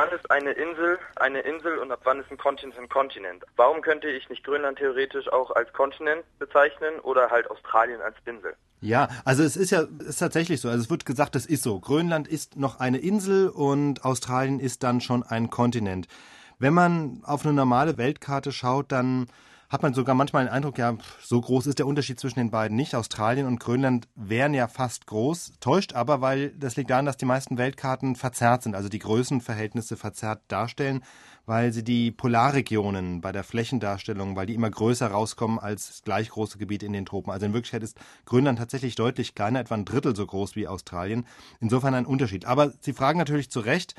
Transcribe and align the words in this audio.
wann 0.00 0.18
ist 0.18 0.30
eine 0.30 0.52
Insel 0.52 0.98
eine 1.16 1.40
Insel 1.40 1.78
und 1.78 1.92
ab 1.92 2.00
wann 2.04 2.20
ist 2.20 2.30
ein 2.30 2.38
Kontinent 2.38 2.78
ein 2.78 2.88
Kontinent? 2.88 3.44
Warum 3.56 3.82
könnte 3.82 4.08
ich 4.08 4.28
nicht 4.30 4.44
Grönland 4.44 4.78
theoretisch 4.78 5.30
auch 5.30 5.50
als 5.50 5.72
Kontinent 5.72 6.24
bezeichnen 6.38 7.00
oder 7.00 7.30
halt 7.30 7.50
Australien 7.50 8.00
als 8.00 8.16
Insel? 8.24 8.54
Ja, 8.80 9.08
also 9.26 9.42
es 9.42 9.56
ist 9.56 9.70
ja 9.70 9.84
ist 9.98 10.18
tatsächlich 10.18 10.60
so. 10.60 10.68
Also 10.68 10.80
es 10.80 10.90
wird 10.90 11.04
gesagt, 11.04 11.34
das 11.34 11.44
ist 11.44 11.62
so. 11.62 11.80
Grönland 11.80 12.28
ist 12.28 12.56
noch 12.56 12.80
eine 12.80 12.98
Insel 12.98 13.50
und 13.50 14.04
Australien 14.04 14.58
ist 14.58 14.82
dann 14.82 15.02
schon 15.02 15.22
ein 15.22 15.50
Kontinent. 15.50 16.06
Wenn 16.58 16.72
man 16.72 17.20
auf 17.24 17.44
eine 17.44 17.52
normale 17.52 17.98
Weltkarte 17.98 18.52
schaut, 18.52 18.92
dann 18.92 19.26
hat 19.70 19.84
man 19.84 19.94
sogar 19.94 20.16
manchmal 20.16 20.44
den 20.44 20.52
Eindruck, 20.52 20.78
ja, 20.78 20.96
so 21.22 21.40
groß 21.40 21.68
ist 21.68 21.78
der 21.78 21.86
Unterschied 21.86 22.18
zwischen 22.18 22.40
den 22.40 22.50
beiden 22.50 22.76
nicht. 22.76 22.96
Australien 22.96 23.46
und 23.46 23.60
Grönland 23.60 24.08
wären 24.16 24.52
ja 24.52 24.66
fast 24.66 25.06
groß, 25.06 25.52
täuscht 25.60 25.94
aber, 25.94 26.20
weil 26.20 26.50
das 26.50 26.76
liegt 26.76 26.90
daran, 26.90 27.06
dass 27.06 27.16
die 27.16 27.24
meisten 27.24 27.56
Weltkarten 27.56 28.16
verzerrt 28.16 28.64
sind, 28.64 28.74
also 28.74 28.88
die 28.88 28.98
Größenverhältnisse 28.98 29.96
verzerrt 29.96 30.42
darstellen, 30.48 31.04
weil 31.46 31.72
sie 31.72 31.84
die 31.84 32.10
Polarregionen 32.10 33.20
bei 33.20 33.30
der 33.30 33.44
Flächendarstellung, 33.44 34.34
weil 34.34 34.46
die 34.46 34.54
immer 34.54 34.70
größer 34.70 35.06
rauskommen 35.06 35.60
als 35.60 36.02
gleich 36.04 36.30
große 36.30 36.58
Gebiete 36.58 36.86
in 36.86 36.92
den 36.92 37.06
Tropen. 37.06 37.30
Also 37.30 37.46
in 37.46 37.54
Wirklichkeit 37.54 37.84
ist 37.84 37.96
Grönland 38.24 38.58
tatsächlich 38.58 38.96
deutlich 38.96 39.36
kleiner, 39.36 39.60
etwa 39.60 39.76
ein 39.76 39.84
Drittel 39.84 40.16
so 40.16 40.26
groß 40.26 40.56
wie 40.56 40.66
Australien. 40.66 41.26
Insofern 41.60 41.94
ein 41.94 42.06
Unterschied. 42.06 42.44
Aber 42.44 42.72
Sie 42.80 42.92
fragen 42.92 43.18
natürlich 43.18 43.50
zu 43.50 43.60
Recht, 43.60 43.94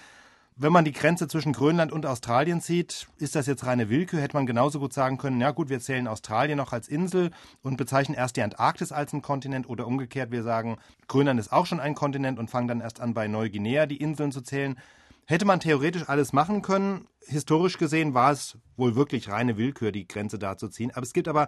wenn 0.61 0.71
man 0.71 0.85
die 0.85 0.91
Grenze 0.91 1.27
zwischen 1.27 1.53
Grönland 1.53 1.91
und 1.91 2.05
Australien 2.05 2.61
zieht, 2.61 3.07
ist 3.17 3.35
das 3.35 3.47
jetzt 3.47 3.65
reine 3.65 3.89
Willkür? 3.89 4.21
Hätte 4.21 4.37
man 4.37 4.45
genauso 4.45 4.79
gut 4.79 4.93
sagen 4.93 5.17
können, 5.17 5.41
ja 5.41 5.49
gut, 5.49 5.69
wir 5.69 5.79
zählen 5.79 6.07
Australien 6.07 6.57
noch 6.57 6.71
als 6.71 6.87
Insel 6.87 7.31
und 7.63 7.77
bezeichnen 7.77 8.15
erst 8.15 8.37
die 8.37 8.43
Antarktis 8.43 8.91
als 8.91 9.11
einen 9.11 9.23
Kontinent 9.23 9.67
oder 9.67 9.87
umgekehrt, 9.87 10.29
wir 10.29 10.43
sagen, 10.43 10.77
Grönland 11.07 11.39
ist 11.39 11.51
auch 11.51 11.65
schon 11.65 11.79
ein 11.79 11.95
Kontinent 11.95 12.37
und 12.37 12.51
fangen 12.51 12.67
dann 12.67 12.81
erst 12.81 12.99
an, 12.99 13.15
bei 13.15 13.27
Neuguinea 13.27 13.87
die 13.87 13.97
Inseln 13.97 14.31
zu 14.31 14.41
zählen. 14.41 14.77
Hätte 15.25 15.45
man 15.45 15.61
theoretisch 15.61 16.07
alles 16.07 16.31
machen 16.31 16.61
können. 16.61 17.07
Historisch 17.25 17.79
gesehen 17.79 18.13
war 18.13 18.31
es 18.31 18.57
wohl 18.77 18.95
wirklich 18.95 19.29
reine 19.29 19.57
Willkür, 19.57 19.91
die 19.91 20.07
Grenze 20.07 20.37
da 20.37 20.57
zu 20.57 20.67
ziehen. 20.67 20.91
Aber 20.93 21.03
es 21.03 21.13
gibt 21.13 21.27
aber 21.27 21.47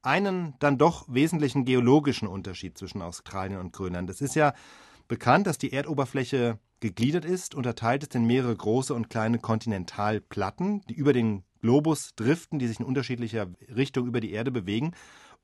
einen 0.00 0.54
dann 0.58 0.78
doch 0.78 1.04
wesentlichen 1.08 1.66
geologischen 1.66 2.28
Unterschied 2.28 2.78
zwischen 2.78 3.02
Australien 3.02 3.58
und 3.58 3.72
Grönland. 3.72 4.08
Es 4.08 4.22
ist 4.22 4.34
ja 4.34 4.54
bekannt, 5.08 5.46
dass 5.46 5.58
die 5.58 5.72
Erdoberfläche 5.72 6.58
gegliedert 6.80 7.24
ist, 7.24 7.54
unterteilt 7.54 8.02
es 8.02 8.14
in 8.14 8.26
mehrere 8.26 8.54
große 8.54 8.92
und 8.92 9.08
kleine 9.08 9.38
Kontinentalplatten, 9.38 10.82
die 10.88 10.94
über 10.94 11.12
den 11.12 11.44
Globus 11.62 12.14
driften, 12.14 12.58
die 12.58 12.66
sich 12.66 12.78
in 12.78 12.84
unterschiedlicher 12.84 13.46
Richtung 13.74 14.06
über 14.06 14.20
die 14.20 14.32
Erde 14.32 14.50
bewegen. 14.50 14.92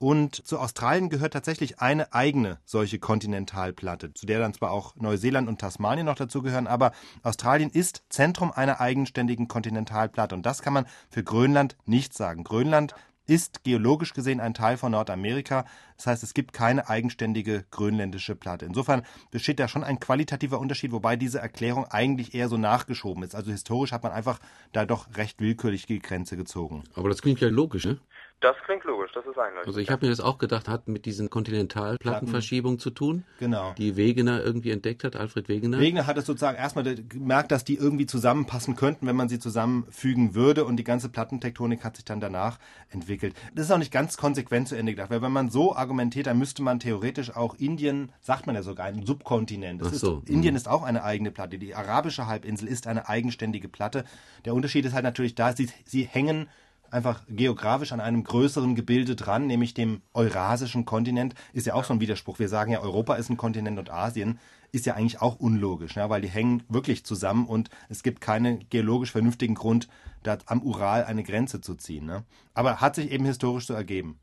Und 0.03 0.47
zu 0.47 0.59
Australien 0.59 1.11
gehört 1.11 1.35
tatsächlich 1.35 1.81
eine 1.81 2.15
eigene 2.15 2.59
solche 2.65 2.99
Kontinentalplatte, 2.99 4.15
zu 4.15 4.25
der 4.25 4.39
dann 4.39 4.55
zwar 4.55 4.71
auch 4.71 4.97
Neuseeland 4.97 5.47
und 5.47 5.61
Tasmanien 5.61 6.07
noch 6.07 6.15
dazugehören, 6.15 6.67
aber 6.67 6.93
Australien 7.23 7.69
ist 7.69 8.03
Zentrum 8.09 8.51
einer 8.51 8.81
eigenständigen 8.81 9.47
Kontinentalplatte. 9.47 10.35
Und 10.35 10.47
das 10.47 10.63
kann 10.63 10.73
man 10.73 10.87
für 11.11 11.23
Grönland 11.23 11.77
nicht 11.85 12.15
sagen. 12.15 12.45
Grönland 12.45 12.95
ist 13.31 13.63
geologisch 13.63 14.13
gesehen 14.13 14.41
ein 14.41 14.55
Teil 14.55 14.77
von 14.77 14.91
Nordamerika. 14.91 15.65
Das 15.97 16.09
heißt, 16.09 16.23
es 16.25 16.35
gibt 16.35 16.53
keine 16.53 16.89
eigenständige 16.89 17.65
grönländische 17.71 18.35
Platte. 18.35 18.67
Insofern 18.67 19.03
besteht 19.31 19.61
da 19.61 19.69
schon 19.69 19.85
ein 19.85 20.01
qualitativer 20.01 20.59
Unterschied, 20.59 20.91
wobei 20.91 21.15
diese 21.15 21.39
Erklärung 21.39 21.85
eigentlich 21.85 22.35
eher 22.35 22.49
so 22.49 22.57
nachgeschoben 22.57 23.23
ist. 23.23 23.37
Also 23.37 23.53
historisch 23.53 23.93
hat 23.93 24.03
man 24.03 24.11
einfach 24.11 24.41
da 24.73 24.85
doch 24.85 25.07
recht 25.15 25.41
willkürlich 25.41 25.87
die 25.87 26.01
Grenze 26.01 26.37
gezogen. 26.37 26.83
Aber 26.95 27.09
das 27.09 27.23
klingt 27.23 27.41
ja 27.41 27.49
logisch, 27.49 27.85
ne? 27.85 28.01
Das 28.41 28.57
klingt 28.65 28.85
logisch, 28.85 29.11
das 29.15 29.27
ist 29.27 29.37
einleuchtend. 29.39 29.67
Also 29.67 29.81
ich 29.81 29.91
habe 29.91 30.07
mir 30.07 30.11
das 30.11 30.21
auch 30.21 30.39
gedacht, 30.39 30.67
hat 30.67 30.89
mit 30.89 31.05
diesen 31.05 31.29
Kontinentalplattenverschiebungen 31.29 32.79
zu 32.79 32.89
tun, 32.89 33.25
genau. 33.39 33.75
die 33.77 33.97
Wegener 33.97 34.43
irgendwie 34.43 34.71
entdeckt 34.71 35.05
hat, 35.05 35.15
Alfred 35.15 35.51
Wegener. 35.51 35.79
Wegener 35.79 36.07
hat 36.07 36.17
es 36.17 36.25
sozusagen 36.25 36.57
erstmal 36.57 36.85
gemerkt, 36.95 37.53
dass 37.53 37.65
die 37.65 37.77
irgendwie 37.77 38.07
zusammenpassen 38.07 38.77
könnten, 38.77 39.07
wenn 39.07 39.17
man 39.17 39.29
sie 39.29 39.39
zusammenfügen 39.39 40.35
würde 40.35 40.65
und 40.65 40.77
die 40.77 40.85
ganze 40.85 41.11
Plattentektonik 41.11 41.85
hat 41.85 41.97
sich 41.97 42.07
dann 42.07 42.21
danach 42.21 42.59
entwickelt. 42.89 43.35
Das 43.55 43.67
ist 43.67 43.73
auch 43.73 43.79
nicht 43.79 43.93
ganz 43.93 44.17
konsequent 44.17 44.69
zu 44.69 44.75
Ende 44.75 44.93
gedacht, 44.93 45.11
weil 45.11 45.21
wenn 45.21 45.33
man 45.33 45.51
so 45.51 45.77
argumentiert, 45.77 46.27
dann 46.27 46.39
müsste 46.39 46.63
man 46.63 46.81
theoretisch 46.81 47.37
auch 47.37 47.57
Indien, 47.57 48.11
sagt 48.23 48.47
man 48.47 48.55
ja 48.55 48.63
sogar, 48.63 48.87
ein 48.87 49.05
Subkontinent. 49.05 49.83
Das 49.83 50.01
so. 50.01 50.21
ist, 50.21 50.31
Indien 50.31 50.57
ist 50.57 50.67
auch 50.67 50.83
eine 50.83 51.05
eigene 51.05 51.31
Platte. 51.31 51.59
Die 51.59 51.75
arabische 51.75 52.27
Halbinsel 52.27 52.69
ist 52.69 52.87
eine 52.87 53.07
eigenständige 53.07 53.69
Platte. 53.69 54.05
Der 54.47 54.55
Unterschied 54.55 54.87
ist 54.87 54.95
halt 54.95 55.05
natürlich 55.05 55.35
da, 55.35 55.53
sie, 55.53 55.69
sie 55.85 56.05
hängen 56.05 56.49
einfach 56.91 57.23
geografisch 57.29 57.93
an 57.93 58.01
einem 58.01 58.25
größeren 58.25 58.75
Gebilde 58.75 59.17
dran, 59.17 59.47
nämlich 59.47 59.75
dem 59.75 60.03
eurasischen 60.15 60.85
Kontinent, 60.85 61.35
ist 61.53 61.67
ja 61.67 61.75
auch 61.75 61.85
so 61.85 61.93
ein 61.93 62.01
Widerspruch. 62.01 62.39
Wir 62.39 62.49
sagen 62.49 62.73
ja, 62.73 62.81
Europa 62.81 63.15
ist 63.15 63.31
ein 63.31 63.37
Kontinent 63.37 63.79
und 63.79 63.91
Asien 63.91 64.39
ist 64.73 64.87
ja 64.87 64.95
eigentlich 64.95 65.21
auch 65.21 65.41
unlogisch, 65.41 65.97
ja, 65.97 66.09
weil 66.11 66.21
die 66.21 66.29
hängen 66.29 66.63
wirklich 66.69 67.05
zusammen 67.05 67.47
und 67.47 67.71
es 67.89 68.05
gibt 68.05 68.21
keinen 68.21 68.69
geologisch 68.71 69.11
vernünftigen 69.11 69.57
Grund, 69.57 69.89
da 70.23 70.39
am 70.47 70.63
Ural 70.63 71.05
eine 71.05 71.25
Grenze 71.25 71.61
zu 71.61 71.75
ziehen. 71.75 72.07
Ne? 72.07 72.25
Aber 72.55 72.81
hat 72.81 72.95
sich 72.95 73.11
eben 73.11 73.25
historisch 73.25 73.67
so 73.67 73.75
ergeben. 73.75 74.21